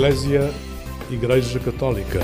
[0.00, 0.50] Eclésia
[1.10, 2.20] Igreja Católica.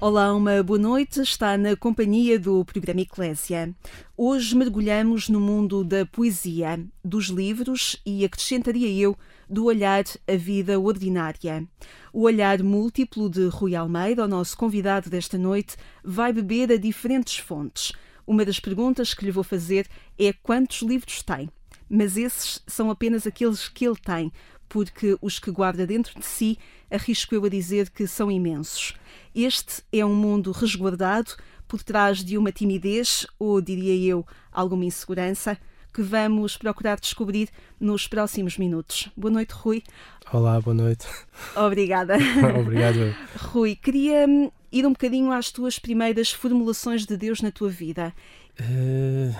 [0.00, 1.20] Olá, uma boa noite.
[1.20, 3.74] Está na companhia do programa Eclésia.
[4.16, 9.16] Hoje mergulhamos no mundo da poesia, dos livros e, acrescentaria eu,
[9.50, 11.66] do olhar à vida ordinária.
[12.12, 17.38] O olhar múltiplo de Rui Almeida, o nosso convidado desta noite, vai beber a diferentes
[17.38, 17.92] fontes.
[18.28, 21.48] Uma das perguntas que lhe vou fazer é quantos livros tem.
[21.88, 24.30] Mas esses são apenas aqueles que ele tem,
[24.68, 26.58] porque os que guarda dentro de si,
[26.90, 28.92] arrisco eu a dizer que são imensos.
[29.34, 31.32] Este é um mundo resguardado
[31.66, 35.56] por trás de uma timidez, ou diria eu, alguma insegurança,
[35.94, 37.48] que vamos procurar descobrir
[37.80, 39.08] nos próximos minutos.
[39.16, 39.82] Boa noite, Rui.
[40.30, 41.06] Olá, boa noite.
[41.56, 42.18] Obrigada.
[42.60, 43.16] Obrigado.
[43.38, 48.12] Rui, queria hum, ir um bocadinho às tuas primeiras formulações de Deus na tua vida.
[48.60, 49.34] Uh,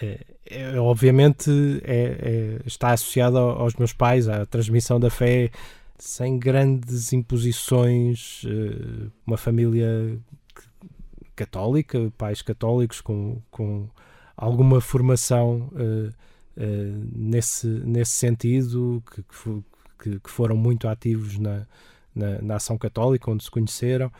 [0.00, 1.50] é, é, obviamente
[1.84, 5.50] é, é, está associado aos meus pais, à transmissão da fé,
[5.98, 10.18] sem grandes imposições, uh, uma família
[11.34, 13.88] católica, pais católicos com, com
[14.36, 16.14] alguma formação uh,
[17.14, 19.22] nesse, nesse sentido, que,
[19.98, 21.66] que, que, foram muito ativos na,
[22.14, 24.10] na, na ação católica, onde se conheceram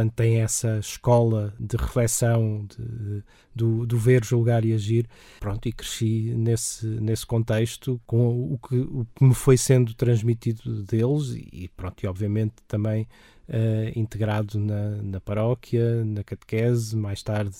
[0.00, 3.22] portanto tem essa escola de reflexão, de,
[3.54, 5.06] do, do, ver, julgar e agir.
[5.40, 10.82] Pronto, e cresci nesse, nesse contexto com o que, o que me foi sendo transmitido
[10.84, 13.06] deles e pronto, e obviamente também
[13.48, 17.56] uh, integrado na, na paróquia, na catequese, mais tarde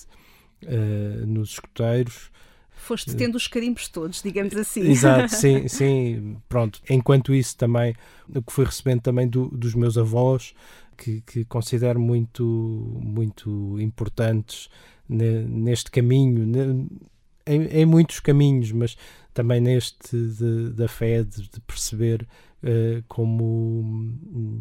[0.63, 2.31] uh, nos escuteiros.
[2.81, 4.81] Foste tendo os carimbos todos, digamos assim.
[4.81, 6.35] Exato, sim, sim.
[6.49, 6.81] Pronto.
[6.89, 7.95] Enquanto isso também,
[8.27, 10.55] o que fui recebendo também do, dos meus avós,
[10.97, 14.67] que, que considero muito, muito importantes
[15.07, 16.89] neste caminho,
[17.45, 18.97] em, em, muitos caminhos, mas
[19.31, 22.27] também neste de, da fé, de, de perceber
[22.63, 24.59] uh, como.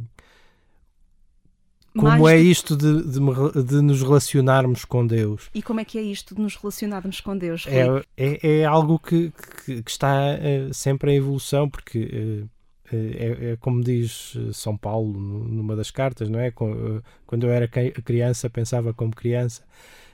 [1.96, 5.50] Como é isto de, de, de, nos relacionarmos com Deus?
[5.52, 7.66] E como é que é isto de nos relacionarmos com Deus?
[7.66, 9.32] É, é, é, algo que,
[9.64, 12.48] que, que está uh, sempre em evolução, porque uh,
[12.92, 16.48] é, é, como diz eh, São Paulo numa das cartas, não é?
[16.48, 16.52] Eh,
[17.24, 19.62] quando eu era criança pensava como criança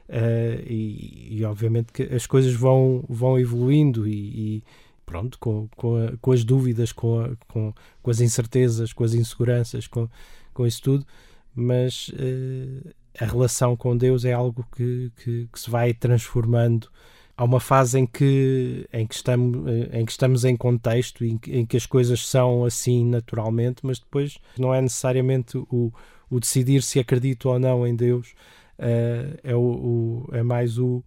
[0.09, 4.65] uh, e, e, obviamente que as coisas vão, vão evoluindo e, e
[5.07, 7.73] pronto, com, com, a, com, as dúvidas, com, a, com,
[8.03, 10.09] com, as incertezas, com as inseguranças, com,
[10.53, 11.07] com isso tudo,
[11.57, 16.89] mas uh, a relação com Deus é algo que, que, que se vai transformando
[17.37, 21.55] há uma fase em que, em que, estamos, em que estamos em contexto em que,
[21.55, 25.93] em que as coisas são assim naturalmente, mas depois não é necessariamente o,
[26.31, 28.35] o decidir se acredito ou não em Deus,
[28.79, 31.03] uh, é, o, o, é mais o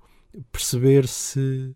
[0.52, 1.76] perceber se,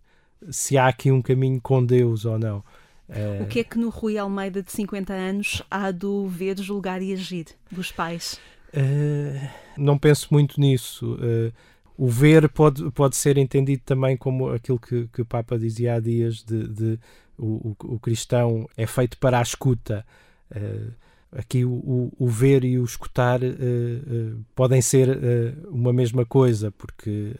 [0.49, 2.63] se há aqui um caminho com Deus ou não.
[3.09, 7.01] Uh, o que é que no Rui Almeida de 50 anos há do ver, julgar
[7.01, 8.39] e agir dos pais?
[8.73, 11.15] Uh, não penso muito nisso.
[11.15, 11.53] Uh,
[11.95, 15.99] o ver pode, pode ser entendido também como aquilo que, que o Papa dizia há
[15.99, 16.99] dias de, de
[17.37, 20.05] o, o, o, cristão é feito para a escuta.
[20.51, 20.91] Uh,
[21.31, 25.19] aqui o, o, ver e o escutar uh, uh, podem ser
[25.67, 27.33] uma mesma coisa, porque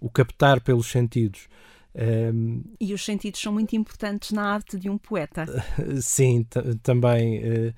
[0.00, 1.48] o captar pelos sentidos.
[1.94, 5.46] Um, e os sentidos são muito importantes na arte de um poeta.
[6.00, 6.46] Sim,
[6.82, 7.74] também.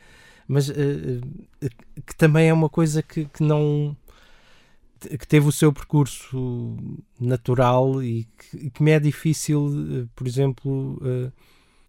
[0.50, 0.68] Mas
[2.04, 3.96] que também é uma coisa que, que não
[4.98, 6.76] que teve o seu percurso
[7.18, 9.70] natural e que, que me é difícil,
[10.02, 11.32] eh, por exemplo, uh,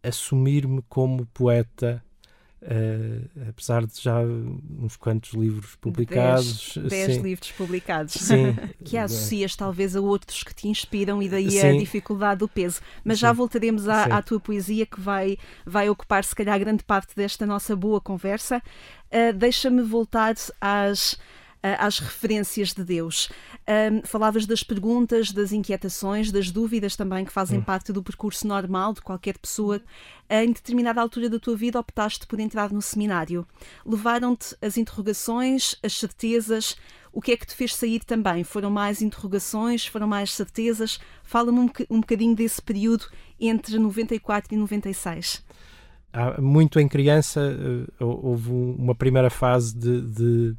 [0.02, 2.04] assumir-me como poeta.
[2.64, 6.78] Uh, apesar de já uns quantos livros publicados.
[6.78, 8.14] Dez, dez livros publicados.
[8.14, 8.56] Sim.
[8.86, 11.68] que associas talvez a outros que te inspiram e daí Sim.
[11.68, 12.80] a dificuldade do peso.
[13.04, 13.22] Mas Sim.
[13.22, 17.48] já voltaremos à, à, tua poesia que vai, vai ocupar se calhar grande parte desta
[17.48, 18.62] nossa boa conversa.
[19.12, 21.18] Uh, Deixa-me voltar às
[21.64, 23.30] às referências de Deus.
[23.68, 27.64] Um, falavas das perguntas, das inquietações, das dúvidas também que fazem hum.
[27.64, 29.82] parte do percurso normal de qualquer pessoa.
[30.30, 33.46] Em determinada altura da tua vida optaste por entrar no seminário.
[33.86, 36.76] Levaram-te as interrogações, as certezas.
[37.14, 38.44] O que é que te fez sair também?
[38.44, 39.86] Foram mais interrogações?
[39.86, 41.00] Foram mais certezas?
[41.24, 43.06] Fala-me um, um bocadinho desse período
[43.40, 45.44] entre 94 e 96
[46.42, 47.42] muito em criança
[48.00, 50.56] uh, houve uma primeira fase de, de,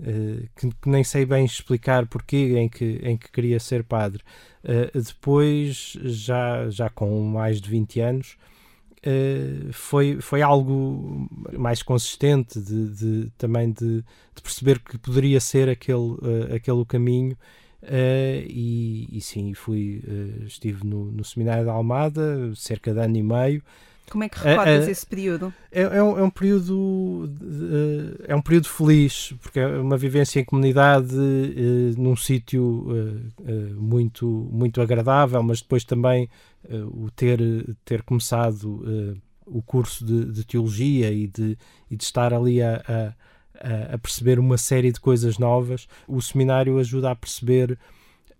[0.00, 4.22] Uh, que, que, nem sei bem explicar porquê em que, em que queria ser padre.
[4.64, 8.38] Uh, depois, já, já com mais de 20 anos,
[9.06, 14.02] uh, foi, foi algo mais consistente de, de também de,
[14.34, 16.16] de, perceber que poderia ser aquele,
[16.54, 17.36] aquele caminho
[18.48, 20.02] e, e, sim, fui,
[20.46, 23.62] estive no, no Seminário da Almada cerca de ano e meio.
[24.10, 25.54] Como é que recordas esse período?
[25.70, 30.40] É, é, um, é, um, período de, é um período feliz porque é uma vivência
[30.40, 31.14] em comunidade
[31.96, 32.86] num sítio
[33.76, 36.28] muito muito agradável, mas depois também
[36.92, 37.38] o ter
[37.84, 38.82] ter começado
[39.46, 41.56] o curso de, de, teologia e de,
[41.90, 42.82] e de estar ali a,
[43.58, 47.78] a, a, perceber uma série de coisas novas, o seminário ajuda a perceber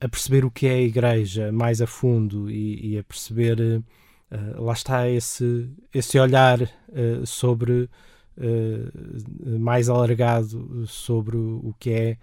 [0.01, 3.83] a perceber o que é a igreja mais a fundo e, e a perceber
[4.31, 7.89] uh, lá está esse esse olhar uh, sobre
[8.37, 12.17] uh, mais alargado sobre o que é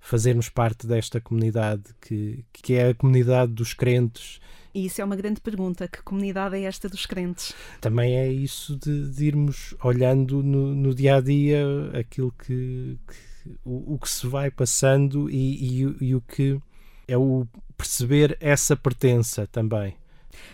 [0.00, 4.40] fazermos parte desta comunidade que, que é a comunidade dos crentes
[4.74, 5.88] e isso é uma grande pergunta.
[5.88, 7.54] Que comunidade é esta dos crentes?
[7.80, 11.64] Também é isso de, de irmos olhando no, no, dia a dia
[11.98, 16.60] aquilo que, que o, o, que se vai passando e, e, e o que
[17.08, 17.46] é o
[17.76, 19.96] perceber essa pertença também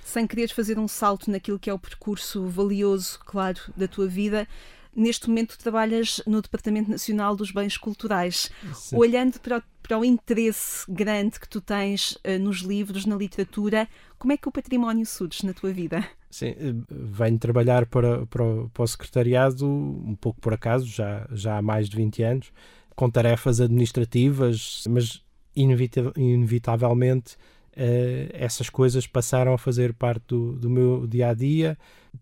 [0.04, 4.46] sem quereres fazer um salto naquilo que é o percurso valioso, claro, da tua vida,
[4.94, 8.50] neste momento trabalhas no Departamento Nacional dos Bens Culturais.
[8.74, 8.96] Sim.
[8.96, 13.88] Olhando para o, para o, interesse grande que tu tens uh, nos livros, na literatura,
[14.18, 16.06] como é que o património surge na tua vida?
[16.30, 21.28] Sim, eh, venho trabalhar para, para, o, para o secretariado um pouco por acaso, já,
[21.30, 22.52] já há mais de 20 anos,
[22.96, 25.22] com tarefas administrativas, mas
[25.54, 27.36] inevitavelmente
[27.76, 31.78] uh, essas coisas passaram a fazer parte do, do meu dia a dia,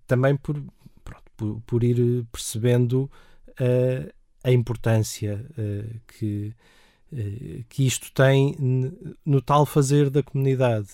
[0.07, 0.63] também por
[1.43, 3.11] por, por ir percebendo
[3.51, 4.13] uh,
[4.45, 6.55] a importância uh, que,
[7.69, 8.57] que isto tem
[9.25, 10.89] no tal fazer da comunidade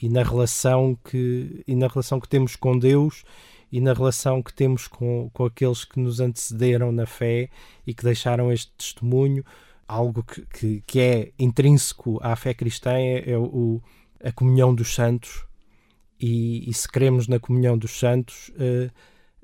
[0.00, 3.24] e na relação que, e na relação que temos com Deus
[3.72, 7.48] e na relação que temos com, com aqueles que nos antecederam na fé
[7.84, 9.44] e que deixaram este testemunho,
[9.88, 13.82] algo que, que, que é intrínseco à fé cristã é, é o,
[14.24, 15.44] a comunhão dos santos
[16.18, 18.90] e, e, se cremos na comunhão dos santos uh,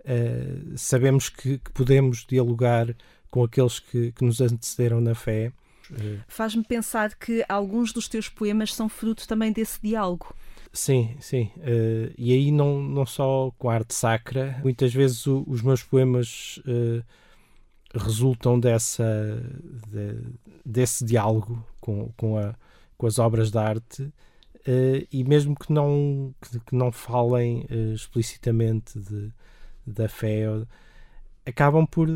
[0.01, 2.95] uh, sabemos que, que, podemos dialogar
[3.31, 5.53] com aqueles que, que nos antecederam na fé.
[5.91, 10.35] Uh, Faz-me pensar que alguns dos teus poemas são fruto também desse diálogo.
[10.73, 11.51] Sim, sim.
[11.59, 15.83] Uh, e aí não, não só com a arte sacra, muitas vezes o, os meus
[15.83, 16.61] poemas
[17.93, 19.05] resultam dessa,
[19.89, 20.17] de,
[20.65, 22.55] desse diálogo com, com, a,
[22.97, 24.13] com as obras de arte.
[24.61, 29.33] Uh, e mesmo que não, que, que não falem uh, explicitamente de,
[29.87, 30.47] da fé
[31.47, 32.07] acabam por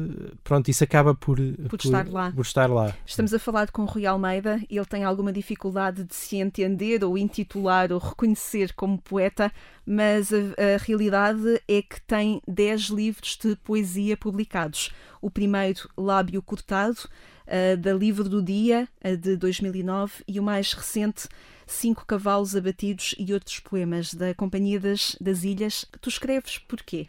[0.43, 2.33] pronto isso acaba por, por, por, estar lá.
[2.33, 6.15] por estar lá estamos a falar com o Rui Almeida ele tem alguma dificuldade de
[6.15, 9.51] se entender ou intitular ou reconhecer como poeta
[9.87, 14.91] mas a, a realidade é que tem 10 livros de poesia publicados
[15.21, 16.99] o primeiro Lábio Cortado
[17.47, 18.87] uh, da Livro do Dia
[19.21, 21.29] de 2009 e o mais recente
[21.67, 27.09] Cinco Cavalos Abatidos e outros poemas da Companhia das, das Ilhas tu escreves porquê?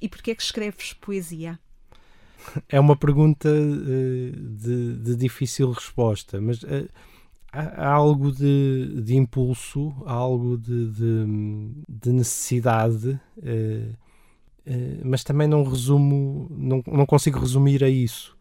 [0.00, 1.58] E porquê é que escreves poesia?
[2.68, 6.88] É uma pergunta uh, de, de, difícil resposta, mas uh,
[7.52, 10.90] há, algo de, de, impulso, há algo de,
[11.88, 13.96] de necessidade, uh,
[15.04, 18.33] mas também não resumo, não, não consigo resumir a isso.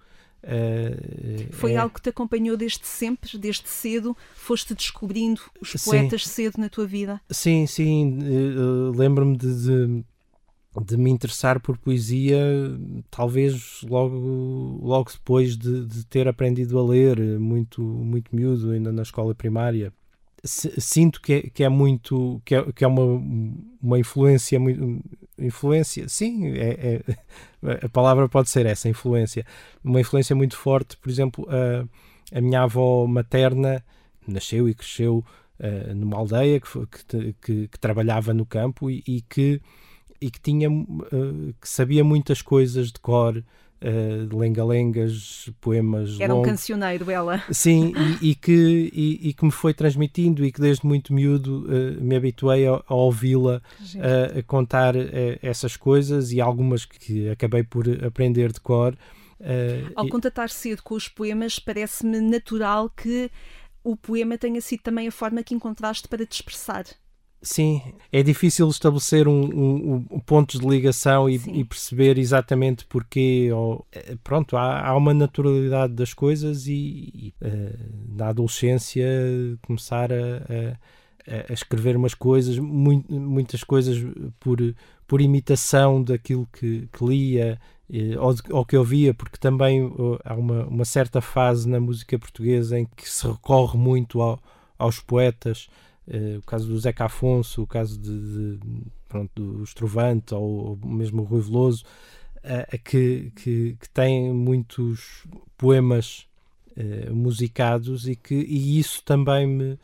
[1.51, 1.77] Foi é...
[1.77, 4.15] algo que te acompanhou desde sempre, desde cedo?
[4.35, 6.29] Foste descobrindo os poetas sim.
[6.29, 7.21] cedo na tua vida?
[7.29, 8.19] Sim, sim.
[8.95, 10.03] Lembro-me de,
[10.85, 12.39] de me interessar por poesia,
[13.09, 19.03] talvez logo, logo depois de, de, ter aprendido a ler, muito, muito miúdo, ainda na
[19.03, 19.93] escola primária.
[20.45, 23.03] Sinto que é, que é muito, que é, que é uma,
[23.81, 25.01] uma influência, muito,
[25.39, 27.01] influência, sim, é,
[27.63, 29.45] é, a palavra pode ser essa, influência.
[29.83, 33.83] Uma influência muito forte, por exemplo, a, a minha avó materna
[34.27, 35.23] nasceu e cresceu
[35.59, 39.61] uh, numa aldeia que, que, que, que trabalhava no campo e, e que
[40.19, 43.43] e que tinha uh, que sabia muitas coisas de cor
[43.83, 46.47] uh, lenga-lengas, poemas Era longos.
[46.47, 47.43] um cancioneiro ela.
[47.51, 51.65] Sim, e, e que, e, e, que me foi transmitindo e que desde muito miúdo
[51.65, 53.61] uh, me habituei a, a ouvi-la
[53.95, 54.95] uh, a contar
[55.41, 58.97] essas coisas e algumas que acabei por aprender de cor.
[59.95, 63.29] Ao contatar cedo com os poemas, parece-me natural que
[63.83, 66.85] o poema tenha sido também a forma que encontraste para te expressar.
[67.45, 73.49] Sim, é difícil estabelecer um, um, um pontos de ligação e, e, perceber exatamente porquê.
[73.53, 76.71] Ou, eh, pronto, há, há uma naturalidade das coisas e,
[77.13, 79.05] e uh, na adolescência
[79.61, 80.15] começar a,
[81.27, 83.97] a, a, escrever umas coisas, muitas coisas
[84.39, 84.59] por,
[85.05, 87.59] por imitação daquilo que, que lia
[88.19, 92.79] ou, ou que ouvia, porque também uh, há uma, uma certa fase na música portuguesa
[92.79, 94.39] em que se recorre muito ao,
[94.79, 95.67] aos poetas,
[96.07, 100.87] uh, o caso do Zeca Afonso, o caso de, de pronto, do Estrovante ou, ou
[100.87, 101.83] mesmo o Rui Veloso,
[102.37, 105.25] uh, que, que, que tem muitos
[105.57, 106.27] poemas
[106.77, 109.79] uh, musicados e que e isso também me,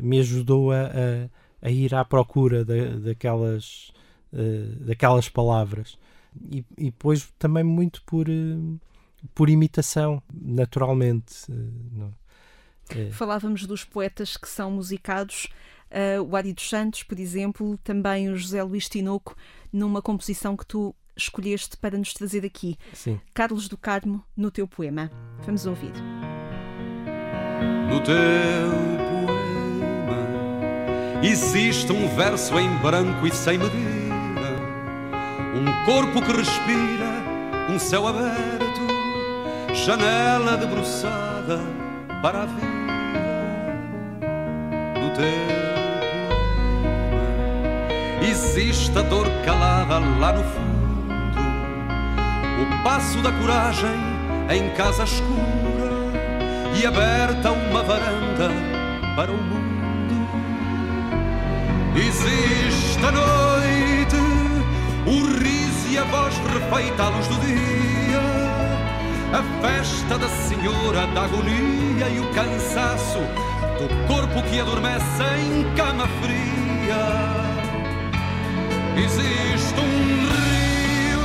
[0.00, 3.92] me ajudou a, a, a, ir à procura da, daquelas,
[4.80, 5.96] daquelas palavras
[6.50, 8.26] e, e depois também muito por,
[9.34, 11.44] por imitação, naturalmente.
[11.48, 12.12] Não?
[12.98, 13.10] É.
[13.10, 15.48] Falávamos dos poetas que são musicados.
[15.90, 19.36] Uh, o Ari dos Santos, por exemplo, também o José Luís Tinoco,
[19.72, 22.76] numa composição que tu escolheste para nos trazer aqui.
[22.92, 23.20] Sim.
[23.34, 25.10] Carlos do Carmo, no teu poema.
[25.44, 25.92] Vamos ouvir.
[27.88, 28.14] No teu
[29.10, 29.30] poema
[31.22, 34.56] existe um verso em branco e sem medida,
[35.54, 38.80] um corpo que respira, um céu aberto,
[39.74, 41.89] janela debruçada
[42.22, 42.70] para a vida
[45.20, 45.60] teu poema.
[48.22, 51.14] Existe a dor calada lá no fundo,
[52.62, 53.98] o passo da coragem
[54.50, 55.90] em casa escura
[56.80, 58.50] e aberta uma varanda
[59.16, 59.60] para o mundo.
[61.96, 64.16] Existe a noite,
[65.06, 68.20] o riso e a voz refeita à luz do dia,
[69.32, 73.20] a festa da senhora da agonia e o cansaço
[73.78, 77.40] do corpo que adormece em cama fria.
[78.96, 81.20] Existe um rio,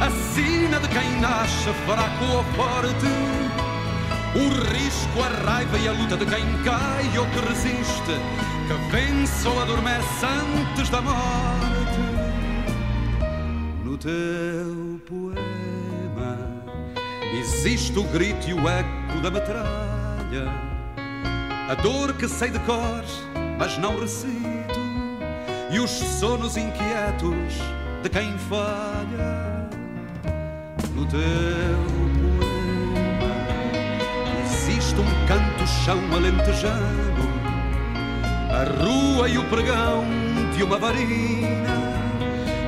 [0.00, 3.06] a sina de quem nasce fraco ou forte.
[4.32, 8.16] O risco, a raiva e a luta de quem cai ou que resiste,
[8.66, 12.00] que vence ou adormece antes da morte.
[13.84, 15.49] No teu poema
[17.32, 20.70] existe o grito e o eco da metralha
[21.70, 23.04] a dor que sei de cor,
[23.56, 24.80] mas não recito,
[25.70, 27.54] e os sonos inquietos
[28.02, 29.68] de quem falha
[30.92, 31.20] no teu.
[34.42, 37.30] Existe um canto-chão alentejano,
[38.50, 40.04] a rua e o pregão
[40.56, 41.78] de uma varina,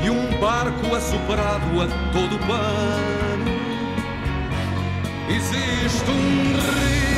[0.04, 3.32] e um barco assoprado a todo pano.
[5.35, 7.12] Existe um rio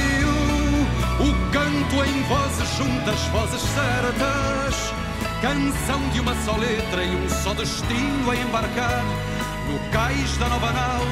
[1.21, 4.95] o canto em vozes juntas, vozes certas.
[5.43, 9.03] Canção de uma só letra e um só destino a embarcar
[9.69, 11.03] no cais da nova nau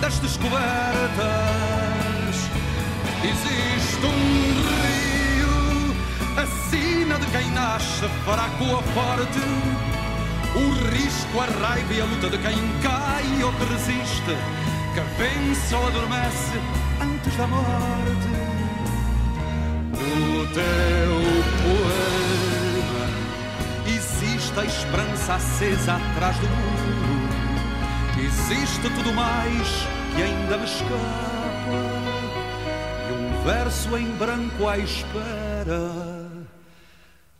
[0.00, 0.62] das descobertas.
[3.24, 5.96] Existe um rio,
[6.36, 9.40] a sina de quem nasce, fraco ou forte.
[10.54, 14.36] O risco, a raiva e a luta de quem cai ou que resiste,
[15.74, 16.58] ou adormece
[17.00, 18.42] antes da morte
[19.92, 21.12] no teu
[21.62, 22.22] poema
[23.86, 27.22] existe a esperança acesa atrás do muro.
[28.18, 30.92] Existe tudo mais que ainda me escapa.
[33.08, 36.28] E um verso em branco à espera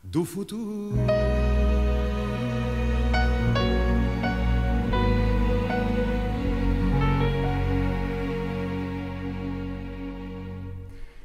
[0.02, 1.31] do futuro.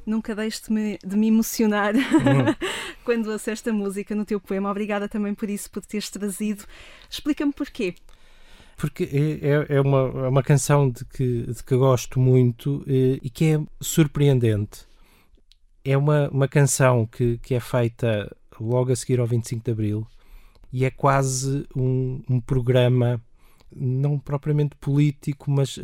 [0.08, 2.56] Nunca deixes de me, emocionar uhum.
[3.04, 4.72] quando ouço esta música no teu poema.
[4.72, 6.64] Obrigada também por isso, por teres trazido.
[7.10, 7.94] Explica-me porquê.
[8.78, 13.20] Porque é, é, é, uma, é uma canção de que, de que gosto muito eh,
[13.22, 14.86] e que é surpreendente.
[15.84, 20.08] É uma, uma canção que, que é feita logo a seguir ao 25 de Abril
[20.72, 23.22] e é quase um, um programa
[23.76, 25.82] não propriamente político, mas uh,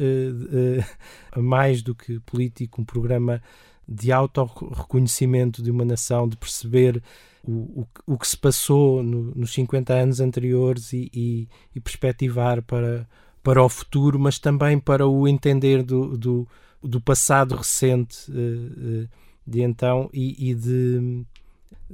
[1.36, 3.42] uh, mais do que político, um programa
[3.88, 7.02] de auto-reconhecimento de uma nação, de perceber
[7.44, 12.62] o, o, o que se passou no, nos 50 anos anteriores e, e, e, perspectivar
[12.62, 13.08] para,
[13.44, 16.48] para o futuro, mas também para o entender do, do,
[16.82, 19.10] do passado recente uh, uh,
[19.46, 21.26] de então e, e de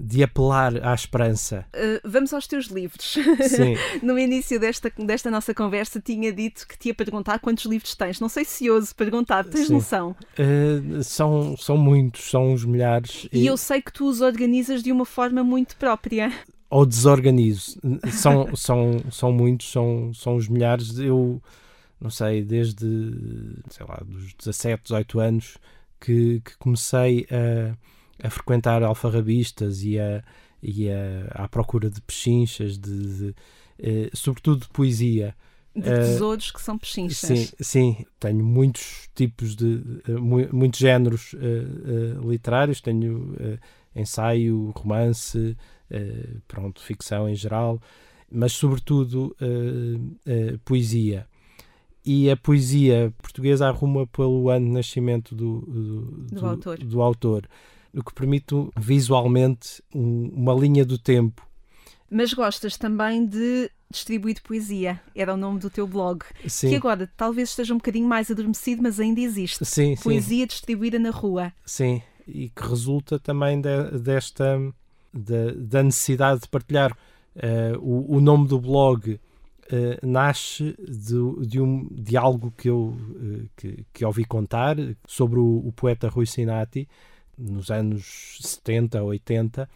[0.01, 1.65] de apelar à esperança.
[1.75, 3.18] Uh, vamos aos teus livros.
[3.50, 3.75] Sim.
[4.01, 8.20] no início desta, desta nossa conversa tinha dito que te ia perguntar quantos livros tens.
[8.20, 9.74] Não sei se ouso perguntar, tens Sim.
[9.74, 10.15] noção?
[10.39, 13.27] Uh, são, são muitos, são uns milhares.
[13.32, 16.32] E, e eu sei que tu os organizas de uma forma muito própria.
[16.70, 17.77] Ou desorganizo.
[18.10, 20.98] São, são, são muitos, são, são os milhares.
[20.98, 21.41] Eu
[22.00, 22.88] não sei, desde
[23.70, 25.58] sei lá, dos 17, 18 anos
[26.00, 27.75] que, que comecei a
[28.22, 30.24] a frequentar alfarrabistas e, a,
[30.62, 35.36] e a, à procura de pechinchas, de, de, uh, sobretudo de poesia.
[35.76, 37.18] De tesouros que são pechinchas.
[37.18, 39.82] Sim, sim, tenho muitos tipos de,
[40.52, 43.36] muitos géneros uh, uh, literários, tenho
[43.96, 45.56] ensaio, romance,
[46.48, 47.82] pronto, ficção em geral,
[48.32, 49.36] mas sobretudo
[50.64, 51.28] poesia
[52.06, 56.78] e a poesia portuguesa arruma pelo ano de nascimento do, do, do, do autor.
[56.80, 57.50] do autor,
[57.93, 61.48] o que permite visualmente um, uma linha do tempo.
[62.10, 66.69] Mas gostas também de distribuir poesia, era o nome do teu blog, sim.
[66.69, 69.65] que agora talvez esteja um bocadinho mais adormecido, mas ainda existe.
[69.65, 70.48] Sim, poesia sim.
[70.48, 71.51] distribuída na rua.
[71.65, 74.60] Sim, e que resulta também de, desta
[75.13, 76.96] de, da necessidade de partilhar.
[77.36, 79.19] Uh, o, o nome do blog
[79.72, 85.38] Uh, nasce de, de, um, de algo que eu uh, que, que ouvi contar sobre
[85.38, 86.89] o, o, poeta Rui Sinati
[87.39, 89.69] nos anos 70, 80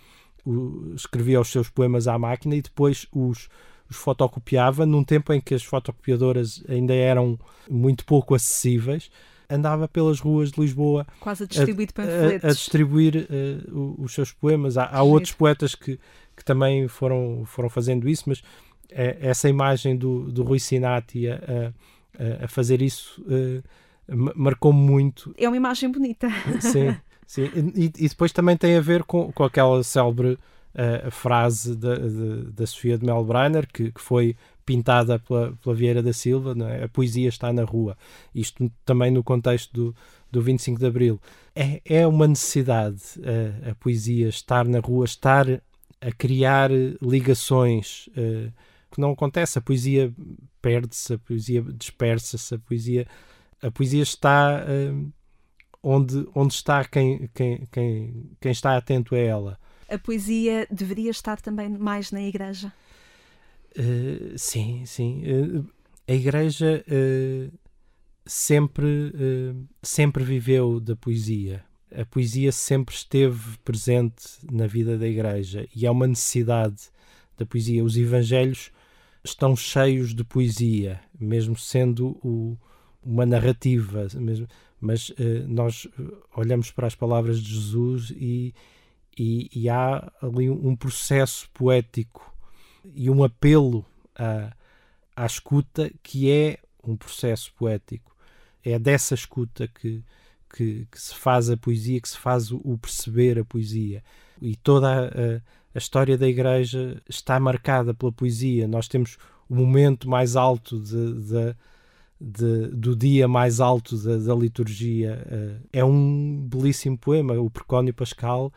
[0.46, 3.50] o, escrevia os seus poemas à máquina e depois os,
[3.90, 7.40] os fotocopiava num tempo em que as fotocopiadoras ainda eram
[7.70, 9.10] muito pouco acessíveis.
[9.50, 14.32] Andava pelas ruas de Lisboa quase a distribuir a, a, a distribuir uh, os seus
[14.32, 14.78] poemas.
[14.78, 16.00] Há, há outros poetas que,
[16.36, 18.42] que também foram, foram fazendo isso mas
[18.90, 21.74] é, essa imagem do, do Rui Sinati a,
[22.18, 23.64] a, a fazer isso uh,
[24.08, 25.34] marcou-me muito.
[25.38, 26.28] É uma imagem bonita.
[26.60, 26.96] Sim,
[27.34, 27.72] sim.
[27.76, 30.38] E, e, depois também tem a ver com, com aquela célebre
[30.74, 34.36] uh, frase da, de, da Sofia de Melbrenner, que, que foi
[34.66, 36.86] pintada pela, pela Vieira da Silva, é?
[36.86, 37.98] a poesia está na rua.
[38.34, 39.96] Isto também no contexto do,
[40.32, 41.20] do 25 de Abril.
[41.56, 46.70] É, é uma necessidade uh, a poesia estar na rua, estar a criar
[47.02, 48.08] ligações.
[48.10, 48.52] Uh,
[48.94, 49.58] que não acontece.
[49.58, 50.14] A poesia
[50.62, 53.08] perde-se, a poesia dispersa-se, a poesia,
[53.62, 55.12] a poesia está uh,
[55.84, 59.60] onde, onde está quem, quem, quem, quem está atento a ela.
[59.90, 62.74] A poesia deveria estar também mais na igreja?
[63.78, 65.24] Uh, sim, sim.
[65.26, 65.68] Uh,
[66.08, 66.84] a igreja
[68.26, 69.14] sempre,
[69.82, 71.64] sempre viveu da poesia.
[71.96, 76.90] A poesia sempre esteve presente na vida da igreja e é uma necessidade
[77.38, 77.84] da poesia.
[77.84, 78.70] Os evangelhos
[79.24, 82.58] estão cheios de poesia, mesmo sendo o,
[83.02, 84.48] uma narrativa, mesmo,
[84.84, 85.88] mas uh, nós
[86.36, 88.54] olhamos para as palavras de Jesus e,
[89.18, 92.34] e, e há ali um processo poético
[92.94, 94.54] e um apelo à,
[95.16, 98.16] à escuta que é um processo poético.
[98.64, 100.04] É dessa escuta que,
[100.54, 104.04] que, que, se faz a poesia, que se faz o, o perceber a poesia.
[104.42, 105.42] E toda a, a
[105.74, 108.68] a história da Igreja está marcada pela poesia.
[108.68, 109.18] Nós temos
[109.50, 111.56] o momento mais alto de, de,
[112.24, 115.26] de, do dia mais alto da, da liturgia.
[115.28, 117.34] Uh, é um belíssimo poema.
[117.34, 118.52] O Precónio Pascal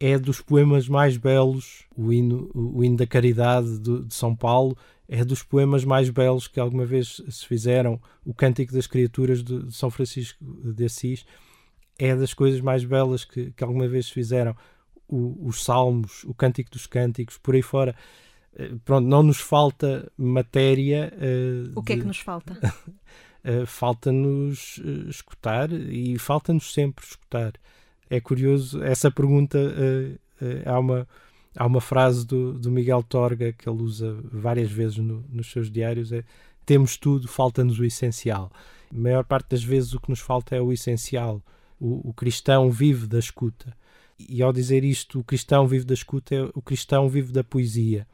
[0.00, 1.84] é dos poemas mais belos.
[1.96, 4.76] O hino, o hino da Caridade de, de São Paulo
[5.08, 8.00] é dos poemas mais belos que alguma vez se fizeram.
[8.24, 11.24] O Cântico das Criaturas de, de São Francisco de Assis
[11.96, 14.56] é das coisas mais belas que, que alguma vez se fizeram
[15.06, 17.94] o, os salmos, o cântico dos cânticos, por aí fora.
[18.56, 21.12] Eh, pronto, não nos falta matéria.
[21.16, 21.98] Uh, o que de...
[21.98, 22.58] é que nos falta?
[23.44, 27.52] uh, falta-nos uh, escutar e falta-nos sempre escutar.
[28.08, 29.58] É curioso, essa pergunta,
[30.66, 31.08] há, uma,
[31.56, 35.70] há uma frase do, do Miguel Torga que ele usa várias vezes no, nos seus
[35.70, 36.22] diários: é
[36.66, 38.52] temos tudo, falta-nos o essencial.
[38.92, 41.42] A maior parte das vezes o que nos falta é o essencial.
[41.80, 43.74] O, o cristão vive da escuta
[44.18, 48.06] e ao dizer isto, o cristão vive da escuta, o cristão vive da poesia.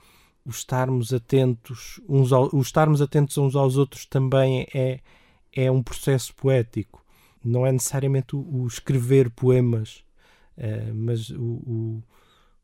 [0.45, 5.01] O estarmos atentos uns ao, o estarmos atentos uns aos outros também é,
[5.53, 7.05] é um processo poético.
[7.45, 10.05] Não é necessariamente o, o escrever poemas,
[10.57, 12.03] uh, mas o, o,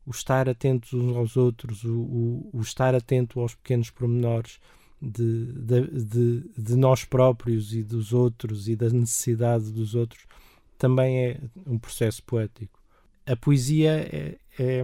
[0.05, 4.59] o, estar atentos uns aos outros, o, estar atento aos pequenos pormenores
[5.01, 10.25] de, de, de, de nós próprios e dos outros e da necessidade dos outros,
[10.77, 12.77] também é um processo poético
[13.27, 14.81] a poesia é, é,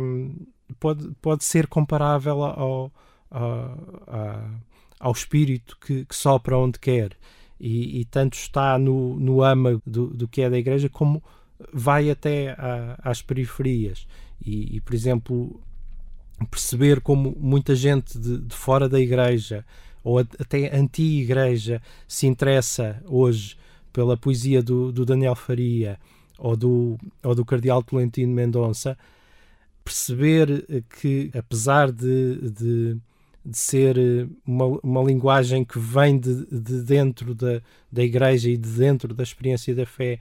[0.74, 2.92] pode, pode ser comparável ao,
[3.30, 3.82] ao,
[5.00, 7.12] ao espírito que, que, sopra onde quer.
[7.60, 11.24] E, e, tanto está no, no âmago do, do que é da igreja como
[11.72, 14.08] vai até a, às periferias.
[14.46, 15.62] E, e, por exemplo
[16.50, 19.64] perceber como muita gente de, de fora da igreja
[20.04, 23.56] ou até anti-igreja se interessa hoje
[23.94, 25.98] pela poesia do, do Daniel Faria
[26.38, 28.98] ou do, ou do Cardeal Tolentino Mendonça,
[29.84, 30.66] perceber
[31.00, 32.98] que, apesar de, de,
[33.46, 33.98] de ser
[34.46, 39.24] uma, uma linguagem que vem de, de dentro da, da Igreja e de dentro da
[39.24, 40.20] experiência da fé,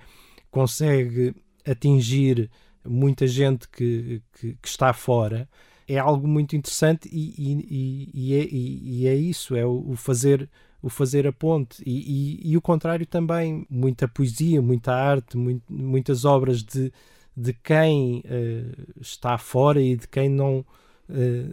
[0.50, 1.34] consegue
[1.66, 2.50] atingir
[2.84, 5.48] muita gente que, que, que está fora,
[5.86, 10.48] é algo muito interessante e, e, e, é, e é, isso, é o fazer
[10.82, 11.80] o fazer a ponte.
[11.86, 16.92] E, o contrário também, muita poesia, muita arte, muito, muitas obras de,
[17.36, 20.64] de quem uh, está fora e de quem não, uh,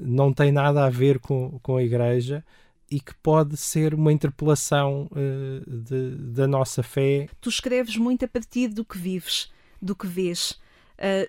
[0.01, 2.43] não tem nada a ver com, com a Igreja
[2.91, 7.29] e que pode ser uma interpelação uh, de, da nossa fé.
[7.39, 10.59] Tu escreves muito a partir do que vives, do que vês,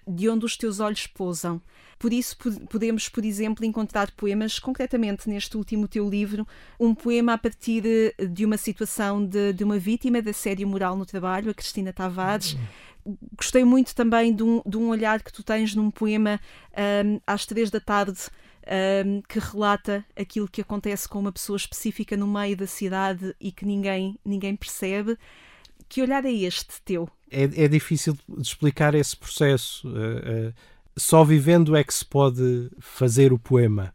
[0.04, 1.62] de onde os teus olhos pousam.
[1.96, 2.36] Por isso,
[2.68, 6.44] podemos, por exemplo, encontrar poemas, concretamente neste último teu livro,
[6.78, 7.84] um poema a partir
[8.18, 12.56] de uma situação de, de uma vítima da assédio moral no trabalho, a Cristina Tavares.
[13.36, 16.40] Gostei muito também de um, de um olhar que tu tens num poema
[17.04, 18.20] um, às três da tarde,
[19.06, 23.50] um, que relata aquilo que acontece com uma pessoa específica no meio da cidade e
[23.50, 25.16] que ninguém, ninguém percebe.
[25.88, 27.08] Que olhar é este teu?
[27.30, 29.88] É, é difícil de explicar esse processo.
[29.88, 30.54] Uh, uh,
[30.96, 33.94] só vivendo é que se pode fazer o poema.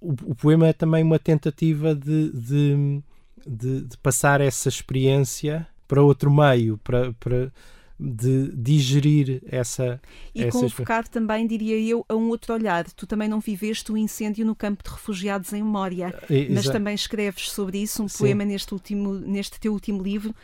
[0.00, 3.02] O, o poema é também uma tentativa de, de,
[3.46, 7.52] de, de, passar essa experiência para outro meio, para, para
[7.98, 10.00] de digerir essa.
[10.34, 10.52] E essa...
[10.52, 12.84] convocar também, diria eu, a um outro olhar.
[12.92, 16.94] Tu também não viveste o incêndio no campo de refugiados em memória, é, mas também
[16.94, 18.18] escreves sobre isso um Sim.
[18.18, 20.34] poema neste, último, neste teu último livro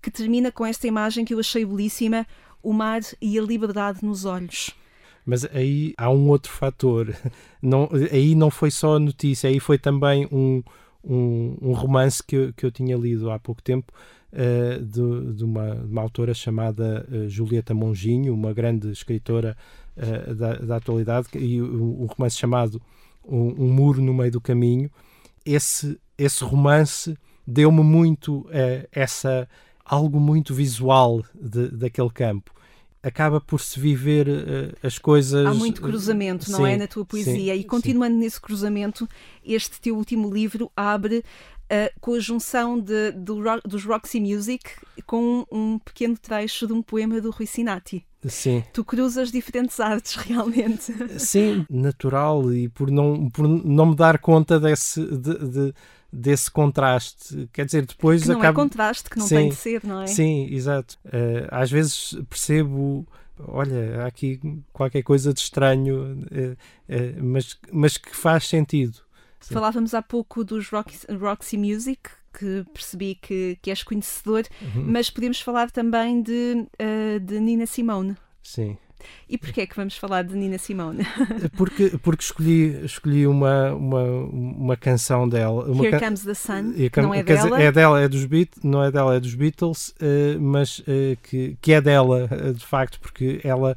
[0.00, 2.26] que termina com esta imagem que eu achei belíssima:
[2.62, 4.70] o mar e a liberdade nos olhos.
[5.24, 7.14] Mas aí há um outro fator.
[7.60, 10.62] Não, aí não foi só a notícia, aí foi também um,
[11.04, 13.92] um, um romance que eu, que eu tinha lido há pouco tempo
[14.32, 19.56] uh, de, de, uma, de, uma, autora chamada uh, Julieta Monginho, uma grande escritora
[19.96, 22.80] uh, da, da, atualidade, e um, um romance chamado
[23.26, 24.90] um, um, Muro no Meio do Caminho.
[25.44, 27.16] Esse, esse romance
[27.46, 28.46] deu-me muito
[28.92, 29.48] essa
[29.84, 32.52] algo muito visual de, daquele campo
[33.02, 35.46] acaba por se viver uh, as coisas.
[35.46, 36.76] Há muito cruzamento, não sim, é?
[36.76, 37.54] Na tua poesia.
[37.54, 38.20] Sim, e continuando sim.
[38.20, 39.08] nesse cruzamento,
[39.44, 44.70] este teu último livro abre uh, com a junção de, do, dos Roxy Music
[45.06, 48.04] com um, pequeno trecho de um poema do Rui Sinati.
[48.26, 48.62] Sim.
[48.72, 50.92] Tu cruzas diferentes artes, realmente.
[51.18, 55.74] Sim, natural, e por não, por não me dar conta desse, de, de,
[56.12, 57.48] desse contraste.
[57.52, 58.60] Quer dizer, depois que não acaba...
[58.60, 60.06] é contraste, que não sim, tem de ser, não é?
[60.06, 60.98] Sim, exato.
[61.04, 63.06] Uh, às vezes percebo
[63.48, 64.38] olha, há aqui
[64.72, 68.98] qualquer coisa de estranho, uh, uh, mas, mas que faz sentido.
[69.40, 69.54] Sim.
[69.54, 74.84] Falávamos há pouco dos Roxy, Roxy Music, que percebi que, que és conhecedor, uhum.
[74.86, 76.66] mas podemos falar também de,
[77.22, 78.16] de Nina Simone.
[78.42, 78.76] Sim.
[79.28, 81.04] E porquê é que vamos falar de Nina Simone?
[81.56, 85.64] Porque, porque escolhi, escolhi uma, uma, uma canção dela.
[85.64, 86.06] Uma Here can...
[86.06, 87.50] Comes the Sun, não é dela.
[87.50, 90.84] Dizer, é dela, é dos Beatles, não é dela, é dos Beatles, uh, mas uh,
[91.22, 93.76] que, que é dela, de facto, porque ela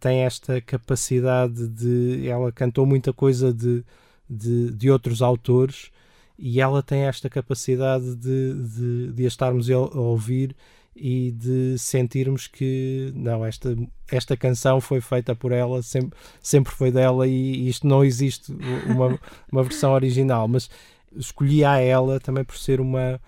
[0.00, 2.28] tem esta capacidade de.
[2.28, 3.84] Ela cantou muita coisa de
[4.28, 5.90] de, de outros autores
[6.38, 10.54] e ela tem esta capacidade de, de, de a estarmos a ouvir
[11.00, 13.76] e de sentirmos que não, esta,
[14.10, 18.52] esta canção foi feita por ela, sempre, sempre foi dela e isto não existe
[18.86, 19.18] uma,
[19.50, 20.68] uma versão original, mas
[21.16, 23.20] escolhi a ela também por ser uma,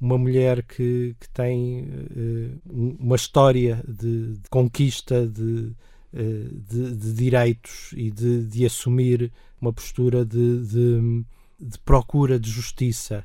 [0.00, 5.72] uma mulher que, que tem uh, uma história de, de conquista de,
[6.12, 13.24] uh, de, de, direitos e de, de assumir uma postura de, de, procura de justiça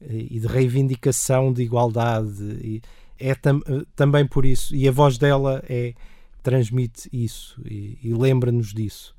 [0.00, 2.42] eh, e de reivindicação de igualdade.
[2.60, 2.82] E
[3.18, 5.94] é tam, eh, também por isso, e a voz dela é
[6.42, 9.14] transmite isso e, e lembra-nos disso.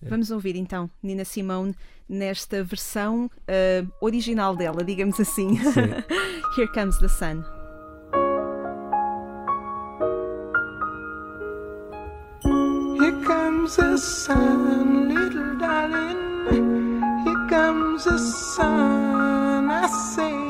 [0.00, 1.74] Vamos ouvir então Nina Simone
[2.08, 5.58] nesta versão uh, original dela, digamos assim.
[6.56, 7.44] Here Comes the Sun.
[13.00, 17.00] Here comes the sun, little darling.
[17.24, 19.70] Here comes the sun.
[19.70, 20.47] I say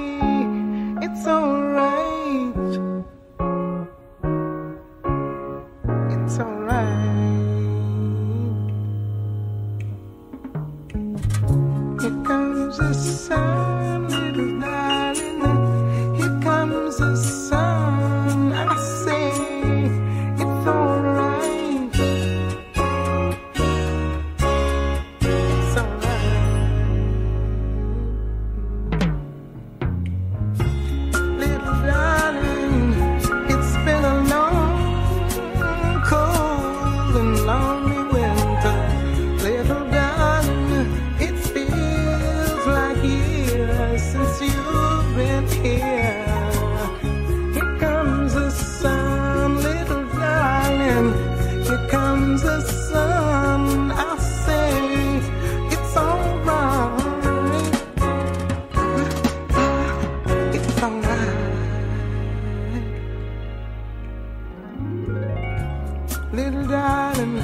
[66.32, 67.36] little darling.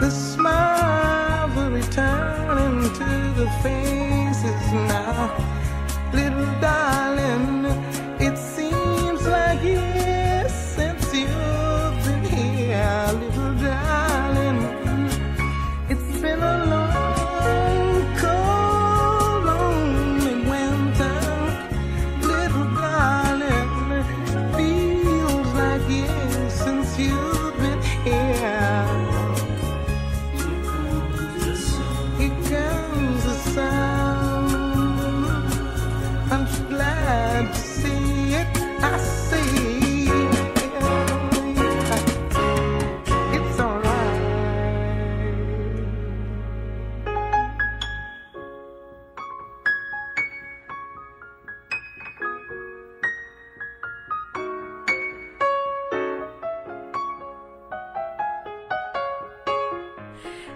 [0.00, 5.36] The smiles are returning to the faces now,
[6.12, 7.85] little darling.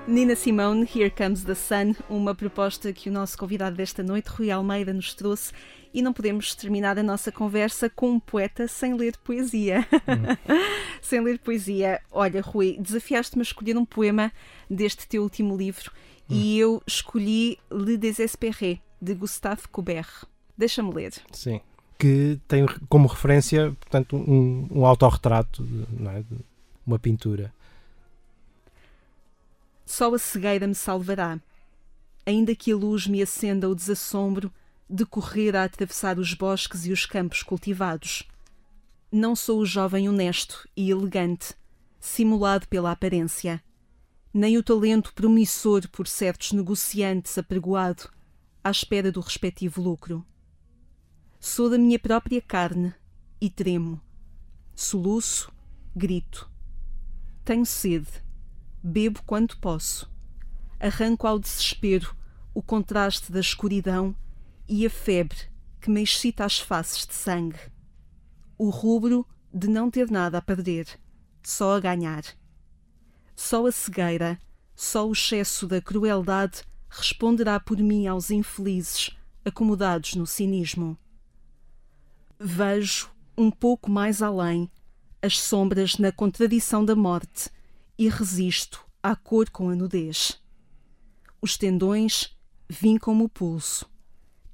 [0.06, 4.50] Nina Simone, Here Comes the Sun, uma proposta que o nosso convidado desta noite, Rui
[4.50, 5.52] Almeida, nos trouxe.
[5.92, 9.86] E não podemos terminar a nossa conversa com um poeta sem ler poesia.
[11.02, 12.00] sem ler poesia.
[12.10, 14.32] Olha, Rui, desafiaste-me a escolher um poema
[14.68, 15.92] deste teu último livro
[16.28, 20.06] e eu escolhi Le Désespéré, de Gustave Courbet.
[20.56, 21.12] Deixa-me ler.
[21.32, 21.60] Sim.
[21.98, 25.66] Que tem como referência, portanto, um, um autorretrato,
[26.06, 26.22] é?
[26.22, 26.38] De
[26.86, 27.52] uma pintura.
[29.90, 31.40] Só a cegueira me salvará.
[32.24, 34.52] Ainda que a luz me acenda o desassombro
[34.88, 38.22] de correr a atravessar os bosques e os campos cultivados.
[39.10, 41.56] Não sou o jovem honesto e elegante,
[41.98, 43.60] simulado pela aparência,
[44.32, 48.08] nem o talento promissor por certos negociantes apregoado
[48.62, 50.24] à espera do respectivo lucro.
[51.40, 52.94] Sou da minha própria carne
[53.40, 54.00] e tremo.
[54.72, 55.52] Soluço,
[55.96, 56.48] grito.
[57.44, 58.29] Tenho sede
[58.82, 60.10] bebo quanto posso.
[60.78, 62.16] Arranco ao desespero
[62.54, 64.14] o contraste da escuridão
[64.68, 65.38] e a febre
[65.80, 67.58] que me excita as faces de sangue.
[68.58, 70.86] O rubro de não ter nada a perder,
[71.42, 72.22] só a ganhar.
[73.34, 74.38] Só a cegueira,
[74.74, 79.10] só o excesso da crueldade responderá por mim aos infelizes
[79.44, 80.98] acomodados no cinismo.
[82.38, 84.70] Vejo, um pouco mais além,
[85.22, 87.50] as sombras na contradição da morte
[88.00, 90.42] e resisto à cor com a nudez.
[91.38, 92.34] Os tendões
[92.66, 93.90] vincam-me o pulso,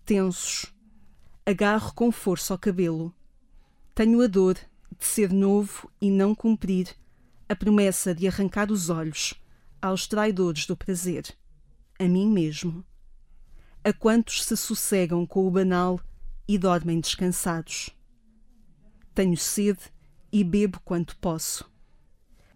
[0.04, 0.74] tensos.
[1.46, 3.14] Agarro com força ao cabelo.
[3.94, 4.54] Tenho a dor
[4.98, 6.88] de ser novo e não cumprir
[7.48, 9.34] a promessa de arrancar os olhos
[9.80, 11.32] aos traidores do prazer,
[12.00, 12.84] a mim mesmo.
[13.84, 16.00] A quantos se sossegam com o banal
[16.48, 17.90] e dormem descansados.
[19.14, 19.82] Tenho sede
[20.32, 21.75] e bebo quanto posso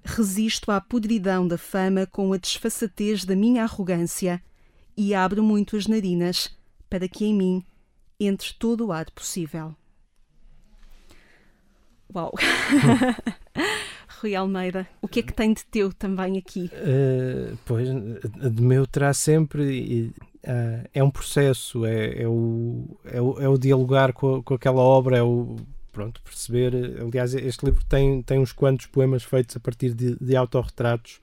[0.04, 4.42] resisto à podridão da fama com a desfaçatez da minha arrogância
[4.96, 6.56] e abro muito as narinas
[6.88, 7.64] para que em mim
[8.18, 9.74] entre todo o ar possível.
[12.14, 12.32] Uau!
[14.20, 16.70] Rui Almeida, o que é que tem de teu também aqui?
[16.74, 20.12] Uh, pois, de meu terá sempre.
[20.44, 24.80] Uh, é um processo, é, é, o, é, o, é o dialogar com, com aquela
[24.80, 25.56] obra, é o
[25.92, 26.74] pronto, perceber.
[27.00, 31.20] Aliás, este livro tem, tem uns quantos poemas feitos a partir de, de autorretratos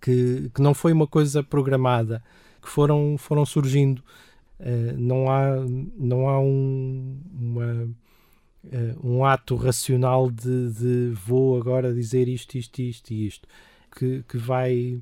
[0.00, 2.22] que, que não foi uma coisa programada,
[2.62, 4.02] que foram, foram surgindo.
[4.60, 5.56] Uh, não há,
[5.96, 7.84] não há um, uma,
[8.64, 13.48] uh, um ato racional de, de, vou agora dizer isto, isto, isto e isto,
[13.96, 15.00] que, que vai.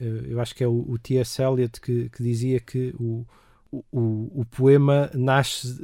[0.00, 1.42] Uh, eu acho que é o, o T.S.
[1.42, 3.26] Eliot que, que dizia que o,
[3.70, 5.78] o, o poema nasce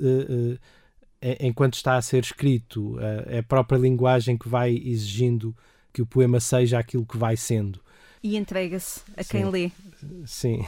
[1.40, 5.56] enquanto está a ser escrito, é a própria linguagem que vai exigindo
[5.92, 7.80] que o poema seja aquilo que vai sendo.
[8.22, 9.50] E entrega-se a quem Sim.
[9.50, 9.70] lê.
[10.26, 10.66] Sim.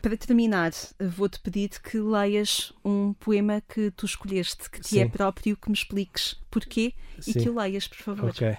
[0.00, 5.00] Para terminar, vou-te pedir que leias um poema que tu escolheste, que te Sim.
[5.00, 7.32] é próprio, que me expliques porquê Sim.
[7.32, 8.30] e que o leias, por favor.
[8.30, 8.56] Ok.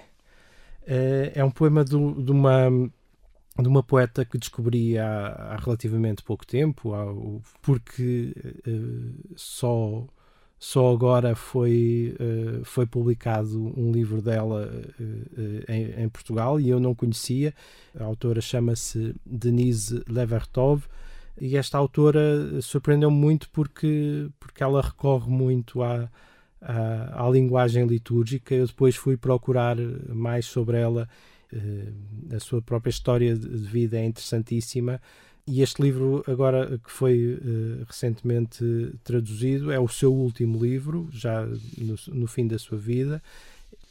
[0.85, 2.69] É, é um poema do, de uma
[3.61, 8.33] de uma poeta que descobri há, há relativamente pouco tempo, porque
[8.65, 10.07] uh, só
[10.59, 14.69] só agora foi, uh, foi publicado um livro dela
[14.99, 17.53] uh, em, em, Portugal e eu não conhecia.
[17.97, 20.83] A autora chama-se Denise Levertov
[21.39, 26.09] e esta autora surpreendeu-me muito porque, porque ela recorre muito à,
[26.61, 28.53] à, à, linguagem litúrgica.
[28.53, 29.77] Eu depois fui procurar
[30.09, 31.07] mais sobre ela.
[32.35, 35.01] A sua própria história de vida é interessantíssima
[35.51, 38.63] e este livro, agora que foi uh, recentemente
[39.03, 41.45] traduzido, é o seu último livro, já
[41.77, 43.21] no, no fim da sua vida,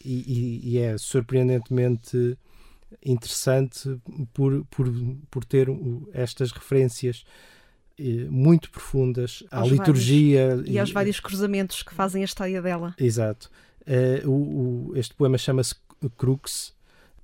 [0.04, 2.38] e, e, e é surpreendentemente
[3.04, 4.00] interessante
[4.32, 4.86] por, por,
[5.30, 5.68] por ter
[6.12, 7.24] estas referências
[7.98, 12.94] eh, muito profundas à Aos liturgia E aos vários cruzamentos que fazem a história dela.
[12.98, 13.50] Exato.
[13.86, 15.74] Eh, o- o- este poema chama-se
[16.16, 16.72] Crux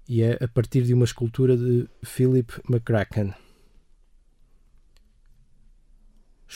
[0.08, 3.32] e é a partir de uma escultura de Philip McCracken.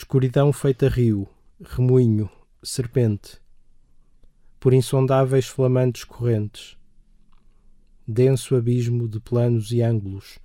[0.01, 1.27] Escuridão feita rio,
[1.61, 2.29] remoinho,
[2.63, 3.37] serpente,
[4.57, 6.77] por insondáveis flamantes correntes,
[8.07, 10.39] denso abismo de planos e ângulos,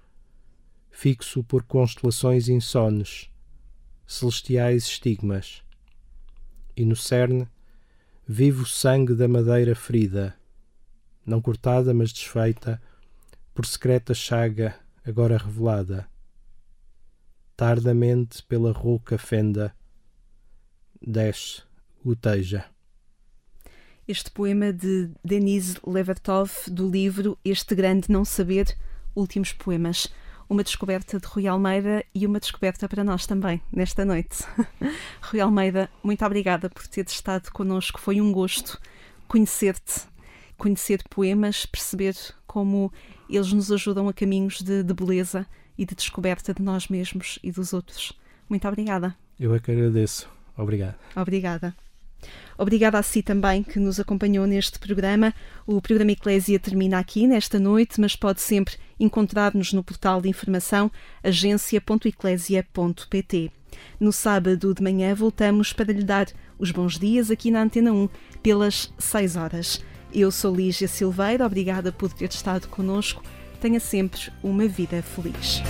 [0.90, 3.30] fixo por constelações insones,
[4.04, 5.62] celestiais estigmas,
[6.76, 7.48] e no cerne
[8.26, 10.36] vivo sangue da madeira ferida,
[11.24, 12.82] não cortada mas desfeita,
[13.54, 14.74] por secreta chaga
[15.06, 16.12] agora revelada.
[17.56, 19.72] Tardamente pela rouca fenda,
[21.00, 21.62] desce,
[22.04, 22.64] goteja.
[24.08, 28.76] Este poema de Denise Levertov, do livro Este Grande Não Saber,
[29.14, 30.12] Últimos Poemas.
[30.48, 34.44] Uma descoberta de Rui Almeida e uma descoberta para nós também, nesta noite.
[35.22, 38.00] Rui Almeida, muito obrigada por ter estado connosco.
[38.00, 38.80] Foi um gosto
[39.28, 40.02] conhecer-te,
[40.58, 42.16] conhecer poemas, perceber
[42.48, 42.92] como
[43.30, 47.50] eles nos ajudam a caminhos de, de beleza e de descoberta de nós mesmos e
[47.50, 48.12] dos outros.
[48.48, 49.16] Muito obrigada.
[49.38, 50.28] Eu é que agradeço.
[50.56, 50.96] Obrigado.
[51.16, 51.74] Obrigada.
[52.56, 55.34] Obrigada a si também que nos acompanhou neste programa.
[55.66, 60.90] O programa Eclésia termina aqui nesta noite, mas pode sempre encontrar-nos no portal de informação
[61.22, 63.50] agência.eclésia.pt.
[63.98, 68.08] No sábado de manhã voltamos para lhe dar os bons dias aqui na Antena 1
[68.42, 69.82] pelas 6 horas.
[70.12, 73.22] Eu sou Lígia Silveira, obrigada por ter estado connosco.
[73.64, 75.62] Tenha sempre uma vida feliz.